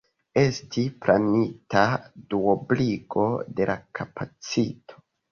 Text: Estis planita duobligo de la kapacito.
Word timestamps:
Estis 0.43 0.85
planita 1.05 1.83
duobligo 2.33 3.27
de 3.59 3.67
la 3.71 3.75
kapacito. 4.01 4.99